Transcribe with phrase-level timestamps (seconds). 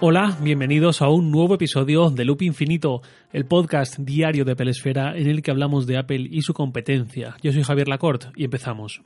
[0.00, 5.26] Hola, bienvenidos a un nuevo episodio de Loop Infinito, el podcast diario de Pelesfera en
[5.26, 7.36] el que hablamos de Apple y su competencia.
[7.42, 9.02] Yo soy Javier Lacorte y empezamos.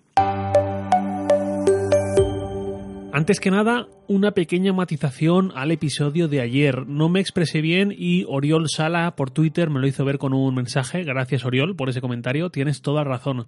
[3.14, 6.86] Antes que nada, una pequeña matización al episodio de ayer.
[6.86, 10.54] No me expresé bien y Oriol Sala por Twitter me lo hizo ver con un
[10.54, 11.04] mensaje.
[11.04, 12.48] Gracias Oriol por ese comentario.
[12.48, 13.46] Tienes toda razón.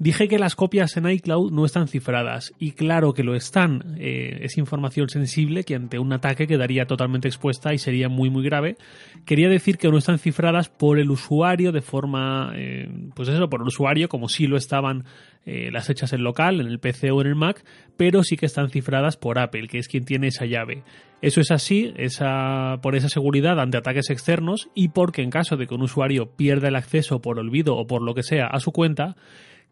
[0.00, 3.94] Dije que las copias en iCloud no están cifradas y claro que lo están.
[3.98, 8.42] Eh, es información sensible que ante un ataque quedaría totalmente expuesta y sería muy muy
[8.42, 8.76] grave.
[9.24, 13.60] Quería decir que no están cifradas por el usuario de forma, eh, pues eso, por
[13.60, 15.04] el usuario como si lo estaban
[15.46, 17.64] eh, las hechas en local, en el PC o en el Mac,
[17.96, 20.82] pero sí que están cifradas por Apple, que es quien tiene esa llave.
[21.20, 25.66] Eso es así esa, por esa seguridad ante ataques externos y porque en caso de
[25.66, 28.72] que un usuario pierda el acceso por olvido o por lo que sea a su
[28.72, 29.16] cuenta,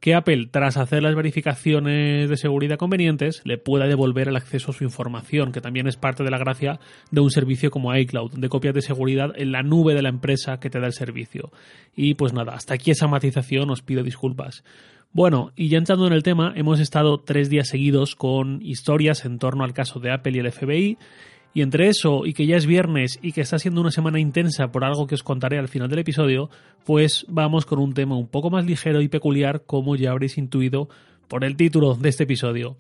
[0.03, 4.75] que Apple, tras hacer las verificaciones de seguridad convenientes, le pueda devolver el acceso a
[4.75, 6.81] su información, que también es parte de la gracia
[7.13, 10.59] de un servicio como iCloud, de copias de seguridad en la nube de la empresa
[10.59, 11.53] que te da el servicio.
[11.95, 14.65] Y pues nada, hasta aquí esa matización, os pido disculpas.
[15.15, 19.39] Bueno, y ya entrando en el tema, hemos estado tres días seguidos con historias en
[19.39, 20.97] torno al caso de Apple y el FBI,
[21.53, 24.73] y entre eso y que ya es viernes y que está siendo una semana intensa
[24.73, 26.49] por algo que os contaré al final del episodio,
[26.87, 30.89] pues vamos con un tema un poco más ligero y peculiar como ya habréis intuido
[31.29, 32.79] por el título de este episodio.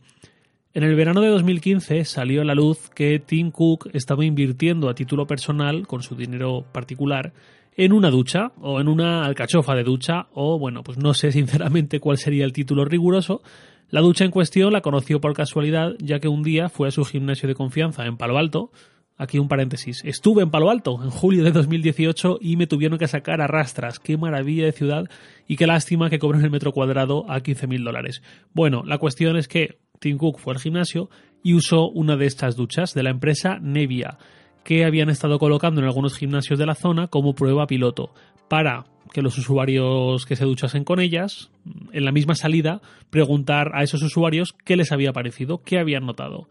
[0.72, 4.94] En el verano de 2015 salió a la luz que Tim Cook estaba invirtiendo a
[4.94, 7.34] título personal, con su dinero particular,
[7.76, 12.00] en una ducha o en una alcachofa de ducha o bueno, pues no sé sinceramente
[12.00, 13.42] cuál sería el título riguroso.
[13.90, 17.04] La ducha en cuestión la conoció por casualidad ya que un día fue a su
[17.04, 18.70] gimnasio de confianza en Palo Alto.
[19.18, 20.02] Aquí un paréntesis.
[20.04, 23.98] Estuve en Palo Alto en julio de 2018 y me tuvieron que sacar a rastras.
[23.98, 25.04] Qué maravilla de ciudad
[25.46, 28.22] y qué lástima que cobren el metro cuadrado a 15.000 dólares.
[28.52, 31.10] Bueno, la cuestión es que Tim Cook fue al gimnasio
[31.42, 34.18] y usó una de estas duchas de la empresa Nevia
[34.64, 38.12] que habían estado colocando en algunos gimnasios de la zona como prueba piloto
[38.48, 41.50] para que los usuarios que se duchasen con ellas,
[41.92, 42.80] en la misma salida,
[43.10, 46.48] preguntar a esos usuarios qué les había parecido, qué habían notado.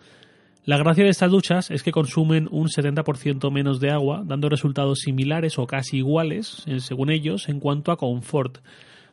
[0.63, 4.99] La gracia de estas duchas es que consumen un 70% menos de agua, dando resultados
[4.99, 8.59] similares o casi iguales, según ellos, en cuanto a confort.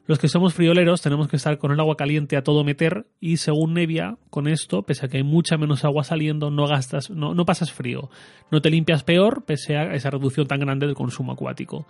[0.08, 3.36] Los que somos frioleros tenemos que estar con el agua caliente a todo meter y
[3.36, 7.34] según Nevia, con esto, pese a que hay mucha menos agua saliendo, no gastas, no,
[7.34, 8.08] no pasas frío.
[8.50, 11.86] No te limpias peor pese a esa reducción tan grande del consumo acuático.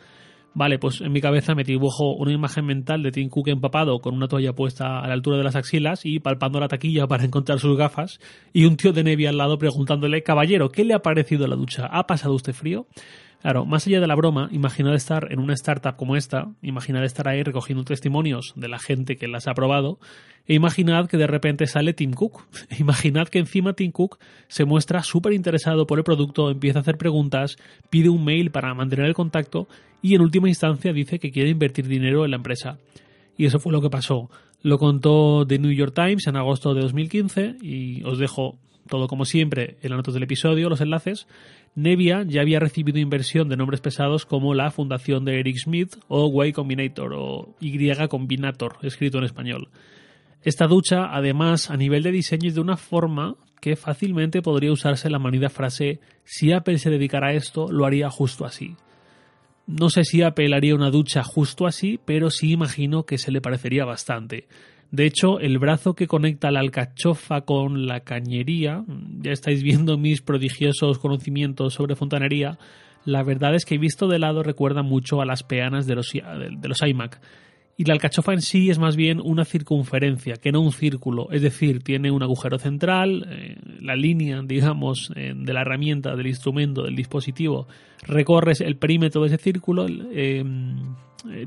[0.52, 4.16] Vale, pues en mi cabeza me dibujo una imagen mental de Tim Cook empapado con
[4.16, 7.60] una toalla puesta a la altura de las axilas y palpando la taquilla para encontrar
[7.60, 8.18] sus gafas
[8.52, 11.86] y un tío de Nevia al lado preguntándole, caballero, ¿qué le ha parecido la ducha?
[11.86, 12.88] ¿Ha pasado usted frío?
[13.40, 17.28] Claro, más allá de la broma, imaginad estar en una startup como esta, imaginad estar
[17.28, 20.00] ahí recogiendo testimonios de la gente que las ha probado,
[20.48, 22.42] e imaginad que de repente sale Tim Cook.
[22.80, 26.96] imaginad que encima Tim Cook se muestra súper interesado por el producto, empieza a hacer
[26.96, 27.58] preguntas,
[27.90, 29.68] pide un mail para mantener el contacto
[30.02, 32.78] y en última instancia dice que quiere invertir dinero en la empresa.
[33.36, 34.30] Y eso fue lo que pasó.
[34.62, 39.24] Lo contó The New York Times en agosto de 2015 y os dejo todo como
[39.24, 41.26] siempre en las notas del episodio, los enlaces.
[41.74, 46.44] Nevia ya había recibido inversión de nombres pesados como la fundación de Eric Smith o
[46.44, 49.68] Y Combinator o Y Combinator, escrito en español.
[50.42, 55.10] Esta ducha, además, a nivel de diseño es de una forma que fácilmente podría usarse
[55.10, 58.76] la manida frase si Apple se dedicara a esto, lo haría justo así.
[59.66, 63.40] No sé si Apple haría una ducha justo así, pero sí imagino que se le
[63.40, 64.48] parecería bastante.
[64.90, 68.84] De hecho, el brazo que conecta la alcachofa con la cañería,
[69.20, 72.58] ya estáis viendo mis prodigiosos conocimientos sobre fontanería,
[73.04, 76.68] la verdad es que visto de lado recuerda mucho a las peanas de los, de
[76.68, 77.20] los iMac.
[77.76, 81.28] Y la alcachofa en sí es más bien una circunferencia, que no un círculo.
[81.30, 86.26] Es decir, tiene un agujero central, eh, la línea, digamos, eh, de la herramienta, del
[86.26, 87.68] instrumento, del dispositivo,
[88.02, 90.44] recorres el perímetro de ese círculo, eh,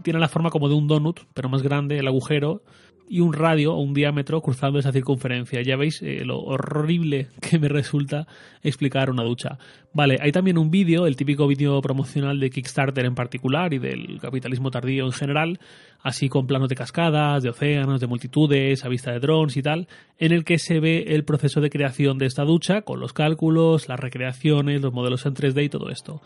[0.04, 2.64] tiene la forma como de un donut, pero más grande, el agujero,
[3.12, 5.62] y un radio o un diámetro cruzando esa circunferencia.
[5.62, 8.26] Ya veis eh, lo horrible que me resulta
[8.64, 9.58] explicar una ducha.
[9.94, 14.18] Vale, hay también un vídeo, el típico vídeo promocional de Kickstarter en particular y del
[14.22, 15.60] capitalismo tardío en general,
[16.02, 19.90] así con planos de cascadas, de océanos, de multitudes, a vista de drones y tal,
[20.18, 23.90] en el que se ve el proceso de creación de esta ducha con los cálculos,
[23.90, 26.22] las recreaciones, los modelos en 3D y todo esto.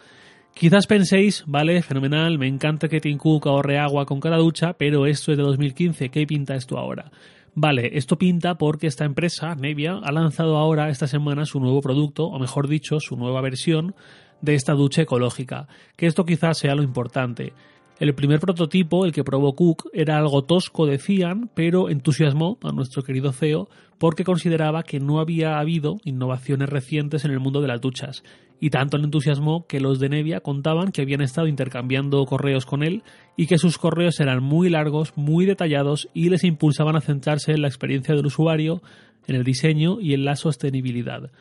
[0.56, 5.06] Quizás penséis, vale, fenomenal, me encanta que Tim Cook ahorre agua con cada ducha, pero
[5.06, 7.12] esto es de 2015, ¿qué pinta esto ahora?
[7.56, 12.28] Vale, esto pinta porque esta empresa, Nevia, ha lanzado ahora esta semana su nuevo producto,
[12.28, 13.96] o mejor dicho, su nueva versión
[14.40, 15.68] de esta ducha ecológica,
[15.98, 17.52] que esto quizás sea lo importante.
[18.00, 23.04] El primer prototipo, el que probó Cook, era algo tosco, decían, pero entusiasmó a nuestro
[23.04, 23.68] querido CEO
[23.98, 28.24] porque consideraba que no había habido innovaciones recientes en el mundo de las duchas.
[28.60, 32.84] Y tanto le entusiasmó que los de Nevia contaban que habían estado intercambiando correos con
[32.84, 33.04] él
[33.36, 37.62] y que sus correos eran muy largos, muy detallados y les impulsaban a centrarse en
[37.62, 38.82] la experiencia del usuario,
[39.28, 41.32] en el diseño y en la sostenibilidad.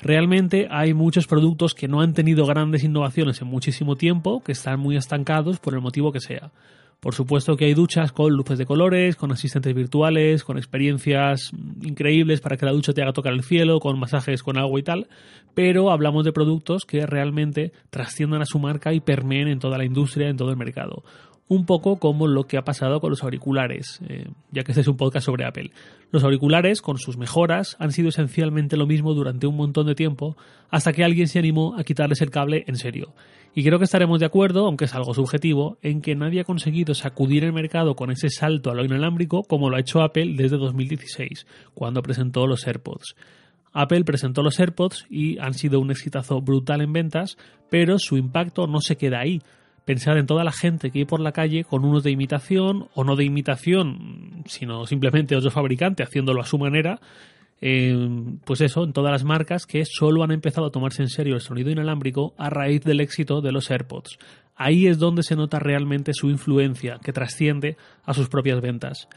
[0.00, 4.80] Realmente hay muchos productos que no han tenido grandes innovaciones en muchísimo tiempo, que están
[4.80, 6.50] muy estancados por el motivo que sea.
[7.04, 11.50] Por supuesto que hay duchas con luces de colores, con asistentes virtuales, con experiencias
[11.82, 14.82] increíbles para que la ducha te haga tocar el cielo, con masajes con agua y
[14.84, 15.08] tal,
[15.52, 19.84] pero hablamos de productos que realmente trasciendan a su marca y permeen en toda la
[19.84, 21.04] industria, en todo el mercado
[21.48, 24.88] un poco como lo que ha pasado con los auriculares, eh, ya que este es
[24.88, 25.72] un podcast sobre Apple.
[26.10, 30.36] Los auriculares, con sus mejoras, han sido esencialmente lo mismo durante un montón de tiempo,
[30.70, 33.14] hasta que alguien se animó a quitarles el cable en serio.
[33.54, 36.94] Y creo que estaremos de acuerdo, aunque es algo subjetivo, en que nadie ha conseguido
[36.94, 40.56] sacudir el mercado con ese salto a lo inalámbrico como lo ha hecho Apple desde
[40.56, 43.14] 2016, cuando presentó los AirPods.
[43.72, 47.36] Apple presentó los AirPods y han sido un exitazo brutal en ventas,
[47.70, 49.40] pero su impacto no se queda ahí
[49.84, 53.04] pensar en toda la gente que hay por la calle con unos de imitación o
[53.04, 57.00] no de imitación, sino simplemente otro fabricante haciéndolo a su manera.
[57.60, 57.96] Eh,
[58.44, 61.40] pues eso, en todas las marcas que solo han empezado a tomarse en serio el
[61.40, 64.18] sonido inalámbrico a raíz del éxito de los AirPods.
[64.56, 69.08] Ahí es donde se nota realmente su influencia, que trasciende a sus propias ventas.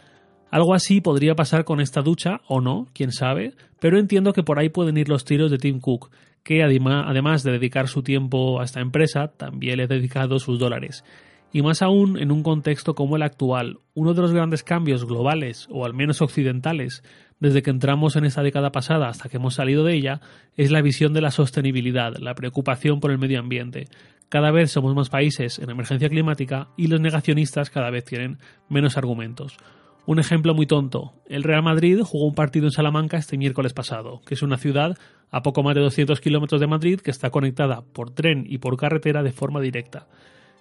[0.49, 4.59] Algo así podría pasar con esta ducha, o no, quién sabe, pero entiendo que por
[4.59, 6.09] ahí pueden ir los tiros de Tim Cook,
[6.47, 11.03] que además de dedicar su tiempo a esta empresa, también le ha dedicado sus dólares.
[11.51, 15.67] Y más aún en un contexto como el actual, uno de los grandes cambios globales,
[15.69, 17.03] o al menos occidentales,
[17.41, 20.21] desde que entramos en esta década pasada hasta que hemos salido de ella,
[20.55, 23.89] es la visión de la sostenibilidad, la preocupación por el medio ambiente.
[24.29, 28.37] Cada vez somos más países en emergencia climática y los negacionistas cada vez tienen
[28.69, 29.57] menos argumentos.
[30.07, 31.11] Un ejemplo muy tonto.
[31.27, 34.97] El Real Madrid jugó un partido en Salamanca este miércoles pasado, que es una ciudad
[35.31, 38.77] a poco más de 200 kilómetros de Madrid que está conectada por tren y por
[38.77, 40.07] carretera de forma directa.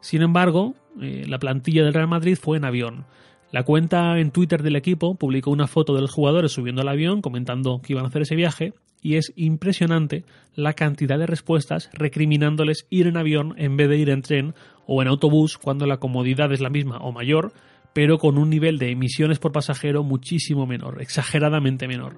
[0.01, 3.05] Sin embargo, eh, la plantilla del Real Madrid fue en avión.
[3.53, 7.23] La cuenta en Twitter del equipo publicó una foto de los jugadores subiendo al avión
[7.23, 10.25] comentando que iban a hacer ese viaje y es impresionante
[10.57, 14.55] la cantidad de respuestas recriminándoles ir en avión en vez de ir en tren
[14.89, 17.53] o en autobús cuando la comodidad es la misma o mayor
[17.97, 22.15] pero con un nivel de emisiones por pasajero muchísimo menor, exageradamente menor.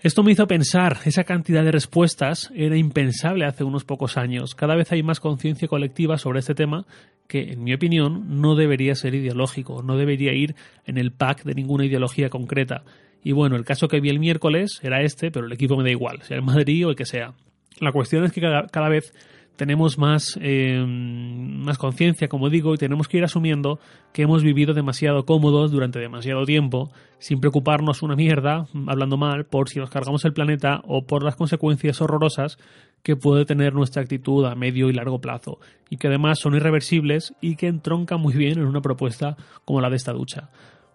[0.00, 4.54] Esto me hizo pensar, esa cantidad de respuestas era impensable hace unos pocos años.
[4.54, 6.84] Cada vez hay más conciencia colectiva sobre este tema
[7.26, 11.54] que, en mi opinión, no debería ser ideológico, no debería ir en el pack de
[11.54, 12.84] ninguna ideología concreta.
[13.24, 15.90] Y bueno, el caso que vi el miércoles era este, pero el equipo me da
[15.90, 17.32] igual, sea el Madrid o el que sea.
[17.80, 19.14] La cuestión es que cada, cada vez
[19.56, 23.78] tenemos más, eh, más conciencia, como digo, y tenemos que ir asumiendo
[24.12, 29.68] que hemos vivido demasiado cómodos durante demasiado tiempo, sin preocuparnos una mierda, hablando mal, por
[29.68, 32.58] si nos cargamos el planeta o por las consecuencias horrorosas
[33.02, 35.58] que puede tener nuestra actitud a medio y largo plazo,
[35.90, 39.90] y que además son irreversibles y que entroncan muy bien en una propuesta como la
[39.90, 40.50] de esta ducha.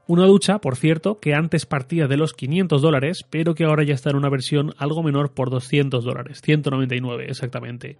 [0.10, 3.94] Una ducha, por cierto, que antes partía de los 500 dólares, pero que ahora ya
[3.94, 7.98] está en una versión algo menor por 200 dólares, 199 exactamente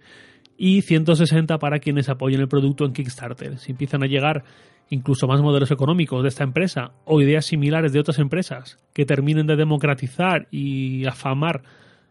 [0.58, 3.58] y 160 para quienes apoyen el producto en Kickstarter.
[3.58, 4.42] Si empiezan a llegar
[4.90, 9.46] incluso más modelos económicos de esta empresa o ideas similares de otras empresas que terminen
[9.46, 11.62] de democratizar y afamar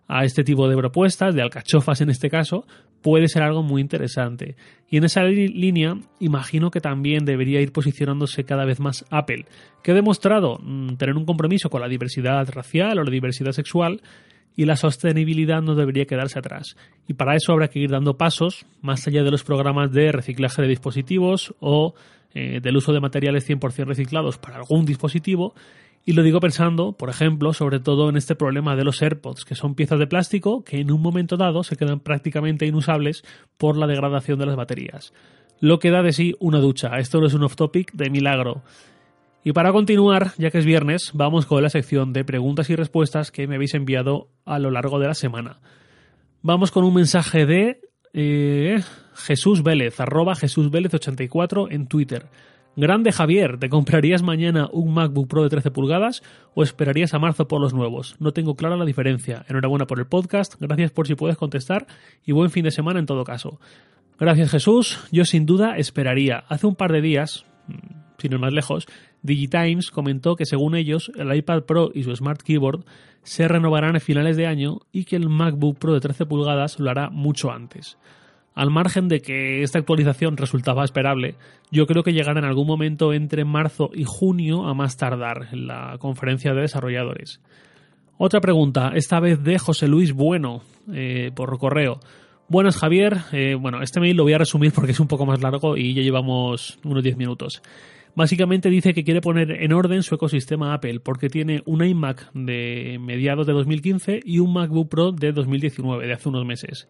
[0.07, 2.65] a este tipo de propuestas, de alcachofas en este caso,
[3.01, 4.55] puede ser algo muy interesante.
[4.89, 9.45] Y en esa línea, imagino que también debería ir posicionándose cada vez más Apple,
[9.83, 14.01] que ha demostrado mm, tener un compromiso con la diversidad racial o la diversidad sexual
[14.57, 16.75] y la sostenibilidad no debería quedarse atrás.
[17.07, 20.63] Y para eso habrá que ir dando pasos más allá de los programas de reciclaje
[20.63, 21.93] de dispositivos o
[22.33, 25.53] eh, del uso de materiales 100% reciclados para algún dispositivo.
[26.05, 29.53] Y lo digo pensando, por ejemplo, sobre todo en este problema de los AirPods, que
[29.53, 33.23] son piezas de plástico que en un momento dado se quedan prácticamente inusables
[33.57, 35.13] por la degradación de las baterías.
[35.59, 36.97] Lo que da de sí una ducha.
[36.97, 38.63] Esto no es un off-topic de milagro.
[39.47, 43.31] Y para continuar, ya que es viernes, vamos con la sección de preguntas y respuestas
[43.31, 45.61] que me habéis enviado a lo largo de la semana.
[46.41, 47.79] Vamos con un mensaje de
[48.11, 48.83] eh,
[49.15, 52.25] Jesús Vélez, arroba Jesús Vélez 84 en Twitter.
[52.75, 56.23] Grande Javier, ¿te comprarías mañana un MacBook Pro de 13 pulgadas
[56.53, 58.17] o esperarías a marzo por los nuevos?
[58.19, 59.45] No tengo clara la diferencia.
[59.47, 61.87] Enhorabuena por el podcast, gracias por si puedes contestar
[62.25, 63.61] y buen fin de semana en todo caso.
[64.19, 66.43] Gracias Jesús, yo sin duda esperaría.
[66.49, 67.45] Hace un par de días,
[68.17, 68.87] sin ir más lejos,
[69.27, 72.85] Digitimes comentó que según ellos el iPad Pro y su Smart Keyboard
[73.23, 76.89] se renovarán a finales de año y que el MacBook Pro de 13 pulgadas lo
[76.89, 77.97] hará mucho antes.
[78.55, 81.35] Al margen de que esta actualización resultaba esperable,
[81.69, 85.67] yo creo que llegará en algún momento entre marzo y junio a más tardar en
[85.67, 87.39] la conferencia de desarrolladores.
[88.17, 90.63] Otra pregunta, esta vez de José Luis Bueno.
[90.93, 91.99] eh, por correo.
[92.49, 95.41] Buenas Javier, eh, bueno, este mail lo voy a resumir porque es un poco más
[95.41, 97.61] largo y ya llevamos unos 10 minutos.
[98.17, 102.97] Básicamente dice que quiere poner en orden su ecosistema Apple porque tiene un iMac de
[102.99, 106.89] mediados de 2015 y un MacBook Pro de 2019, de hace unos meses.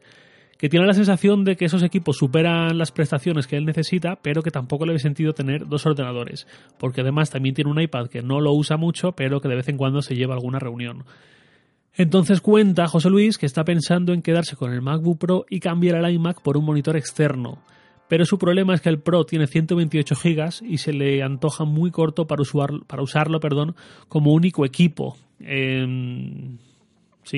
[0.58, 4.42] Que tiene la sensación de que esos equipos superan las prestaciones que él necesita, pero
[4.42, 6.48] que tampoco le ve sentido tener dos ordenadores,
[6.80, 9.68] porque además también tiene un iPad que no lo usa mucho, pero que de vez
[9.68, 11.04] en cuando se lleva a alguna reunión.
[11.94, 15.98] Entonces cuenta José Luis que está pensando en quedarse con el MacBook Pro y cambiar
[15.98, 17.60] el iMac por un monitor externo
[18.08, 21.92] pero su problema es que el Pro tiene 128 GB y se le antoja muy
[21.92, 22.44] corto para,
[22.88, 23.76] para usarlo perdón,
[24.08, 25.18] como único equipo.
[25.40, 26.58] sigue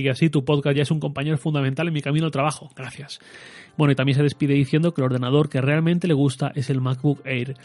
[0.10, 2.70] así, tu podcast ya es un compañero fundamental en mi camino al trabajo.
[2.76, 3.20] Gracias.
[3.78, 6.82] Bueno, y también se despide diciendo que el ordenador que realmente le gusta es el
[6.82, 7.56] MacBook Air.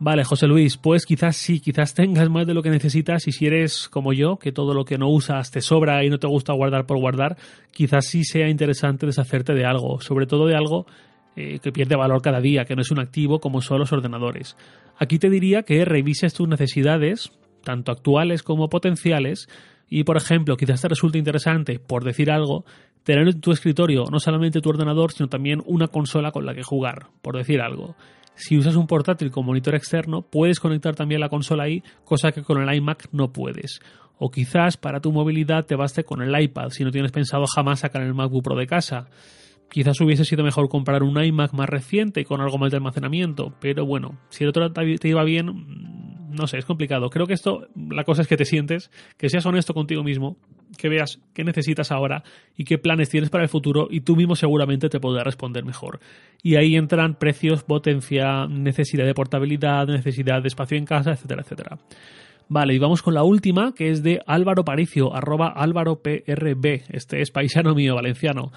[0.00, 3.46] Vale, José Luis, pues quizás sí, quizás tengas más de lo que necesitas y si
[3.46, 6.52] eres como yo, que todo lo que no usas te sobra y no te gusta
[6.52, 7.36] guardar por guardar,
[7.70, 10.86] quizás sí sea interesante deshacerte de algo, sobre todo de algo
[11.36, 14.56] eh, que pierde valor cada día, que no es un activo como son los ordenadores.
[14.96, 19.48] Aquí te diría que revises tus necesidades, tanto actuales como potenciales,
[19.88, 22.64] y por ejemplo, quizás te resulte interesante, por decir algo,
[23.04, 26.62] tener en tu escritorio no solamente tu ordenador, sino también una consola con la que
[26.62, 27.96] jugar, por decir algo.
[28.34, 32.42] Si usas un portátil con monitor externo, puedes conectar también la consola ahí, cosa que
[32.42, 33.80] con el iMac no puedes.
[34.18, 37.80] O quizás para tu movilidad te baste con el iPad, si no tienes pensado jamás
[37.80, 39.06] sacar el MacBook Pro de casa.
[39.74, 43.84] Quizás hubiese sido mejor comprar un iMac más reciente con algo más de almacenamiento, pero
[43.84, 47.10] bueno, si el otro te iba bien, mm, no sé, es complicado.
[47.10, 50.36] Creo que esto, la cosa es que te sientes, que seas honesto contigo mismo,
[50.78, 52.22] que veas qué necesitas ahora
[52.56, 55.98] y qué planes tienes para el futuro y tú mismo seguramente te podrás responder mejor.
[56.40, 61.78] Y ahí entran precios, potencia, necesidad de portabilidad, necesidad de espacio en casa, etcétera, etcétera.
[62.48, 66.82] Vale, y vamos con la última, que es de Álvaro Paricio, arroba Álvaro PRB.
[66.90, 68.52] Este es paisano mío, valenciano.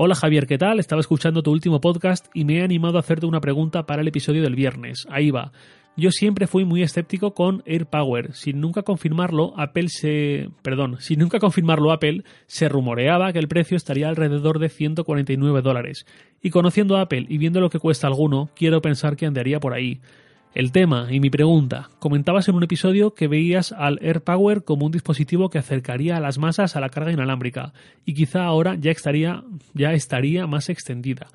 [0.00, 0.78] Hola Javier, ¿qué tal?
[0.78, 4.06] Estaba escuchando tu último podcast y me he animado a hacerte una pregunta para el
[4.06, 5.08] episodio del viernes.
[5.10, 5.50] Ahí va.
[5.96, 8.32] Yo siempre fui muy escéptico con AirPower.
[8.32, 10.50] Sin nunca confirmarlo, Apple se.
[10.62, 16.06] Perdón, sin nunca confirmarlo Apple, se rumoreaba que el precio estaría alrededor de 149 dólares.
[16.40, 19.74] Y conociendo a Apple y viendo lo que cuesta alguno, quiero pensar que andaría por
[19.74, 20.00] ahí.
[20.54, 21.90] El tema y mi pregunta.
[21.98, 26.38] Comentabas en un episodio que veías al AirPower como un dispositivo que acercaría a las
[26.38, 27.74] masas a la carga inalámbrica
[28.06, 29.42] y quizá ahora ya estaría,
[29.74, 31.26] ya estaría más extendida.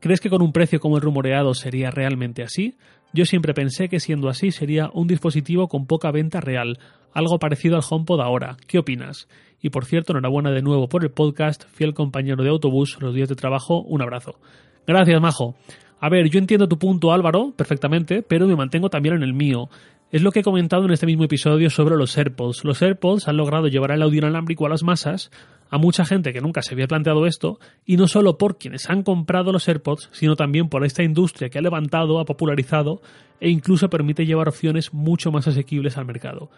[0.00, 2.74] ¿Crees que con un precio como el rumoreado sería realmente así?
[3.12, 6.78] Yo siempre pensé que siendo así sería un dispositivo con poca venta real,
[7.12, 8.56] algo parecido al HomePod ahora.
[8.66, 9.28] ¿Qué opinas?
[9.62, 13.28] Y por cierto, enhorabuena de nuevo por el podcast, fiel compañero de autobús, los días
[13.28, 14.38] de trabajo, un abrazo.
[14.86, 15.54] Gracias, Majo.
[15.98, 19.70] A ver, yo entiendo tu punto, Álvaro, perfectamente, pero me mantengo también en el mío.
[20.12, 22.64] Es lo que he comentado en este mismo episodio sobre los AirPods.
[22.64, 25.30] Los AirPods han logrado llevar el audio inalámbrico a las masas,
[25.70, 29.02] a mucha gente que nunca se había planteado esto, y no solo por quienes han
[29.02, 33.00] comprado los AirPods, sino también por esta industria que ha levantado, ha popularizado
[33.40, 36.50] e incluso permite llevar opciones mucho más asequibles al mercado.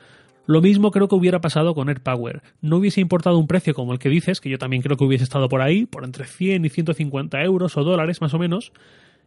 [0.46, 2.42] Lo mismo creo que hubiera pasado con AirPower.
[2.60, 5.24] No hubiese importado un precio como el que dices, que yo también creo que hubiese
[5.24, 8.72] estado por ahí, por entre 100 y 150 euros o dólares más o menos,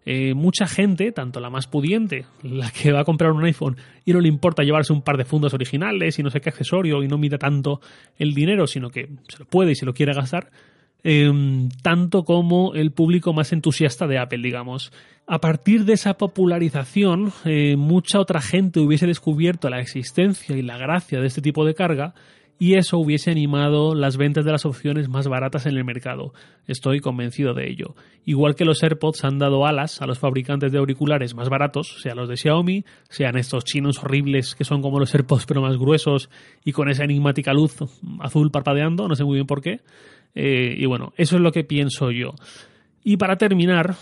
[0.05, 4.13] eh, mucha gente, tanto la más pudiente, la que va a comprar un iPhone y
[4.13, 7.07] no le importa llevarse un par de fundos originales y no sé qué accesorio y
[7.07, 7.81] no mira tanto
[8.17, 10.49] el dinero, sino que se lo puede y se lo quiere gastar,
[11.03, 14.91] em, tanto como el público más entusiasta de Apple, digamos.
[15.27, 20.77] A partir de esa popularización, eh, mucha otra gente hubiese descubierto la existencia y la
[20.77, 22.15] gracia de este tipo de carga
[22.61, 26.31] y eso hubiese animado las ventas de las opciones más baratas en el mercado.
[26.67, 27.95] Estoy convencido de ello.
[28.23, 32.17] Igual que los AirPods han dado alas a los fabricantes de auriculares más baratos, sean
[32.17, 36.29] los de Xiaomi, sean estos chinos horribles que son como los AirPods pero más gruesos
[36.63, 37.77] y con esa enigmática luz
[38.19, 39.79] azul parpadeando, no sé muy bien por qué.
[40.35, 42.35] Eh, y bueno, eso es lo que pienso yo.
[43.03, 43.95] Y para terminar,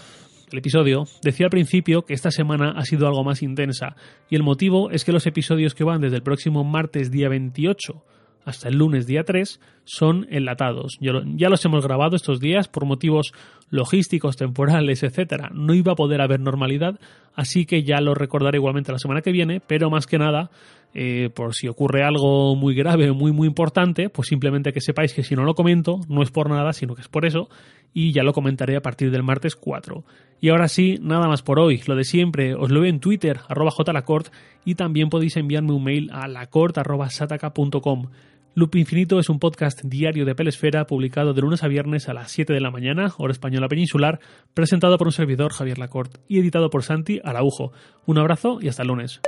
[0.52, 3.96] el episodio, decía al principio que esta semana ha sido algo más intensa,
[4.30, 8.04] y el motivo es que los episodios que van desde el próximo martes día 28
[8.46, 10.98] hasta el lunes día 3 son enlatados.
[11.00, 13.34] Ya los hemos grabado estos días por motivos
[13.70, 15.50] logísticos, temporales, etcétera.
[15.54, 17.00] No iba a poder haber normalidad,
[17.36, 20.50] así que ya lo recordaré igualmente la semana que viene, pero más que nada,
[20.94, 25.24] eh, por si ocurre algo muy grave muy muy importante, pues simplemente que sepáis que
[25.24, 27.50] si no lo comento, no es por nada, sino que es por eso,
[27.94, 30.04] y ya lo comentaré a partir del martes 4.
[30.42, 31.82] Y ahora sí, nada más por hoy.
[31.86, 34.34] Lo de siempre, os lo veo en Twitter, arroba jlacort,
[34.66, 38.08] y también podéis enviarme un mail a lacort.sataka.com.
[38.56, 42.32] Loop Infinito es un podcast diario de Pelesfera publicado de lunes a viernes a las
[42.32, 44.20] 7 de la mañana, hora española peninsular,
[44.54, 47.72] presentado por un servidor Javier Lacort y editado por Santi Araujo.
[48.06, 49.22] Un abrazo y hasta el lunes.